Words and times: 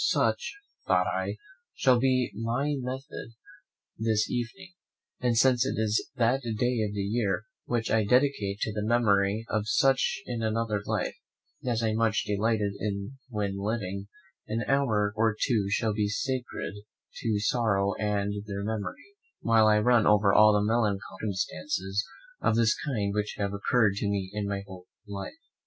Such, 0.03 0.55
thought 0.87 1.05
I, 1.05 1.37
shall 1.75 1.99
be 1.99 2.31
my 2.33 2.73
method 2.79 3.33
this 3.99 4.27
evening; 4.31 4.73
and 5.19 5.37
since 5.37 5.63
it 5.63 5.75
is 5.77 6.09
that 6.15 6.41
day 6.41 6.81
of 6.81 6.93
the 6.95 7.03
year 7.03 7.43
which 7.65 7.91
I 7.91 8.03
dedicate 8.03 8.57
to 8.61 8.71
the 8.73 8.83
memory 8.83 9.45
of 9.47 9.67
such 9.67 10.23
in 10.25 10.41
another 10.41 10.81
life 10.87 11.15
as 11.63 11.83
I 11.83 11.93
much 11.93 12.23
delighted 12.25 12.73
in 12.79 13.19
when 13.29 13.59
living, 13.59 14.07
an 14.47 14.63
hour 14.67 15.13
or 15.15 15.37
two 15.39 15.67
shall 15.69 15.93
be 15.93 16.07
sacred 16.09 16.73
to 17.17 17.39
sorrow 17.39 17.93
and 17.99 18.33
their 18.47 18.63
memory, 18.63 19.17
while 19.41 19.67
I 19.67 19.77
run 19.77 20.07
over 20.07 20.33
all 20.33 20.53
the 20.53 20.65
melancholy 20.65 20.99
circumstances 21.19 22.03
of 22.41 22.55
this 22.55 22.75
kind 22.87 23.13
which 23.13 23.35
have 23.37 23.53
occurred 23.53 23.97
to 23.97 24.07
me 24.07 24.31
in 24.33 24.47
my 24.47 24.63
whole 24.65 24.87
life. 25.07 25.29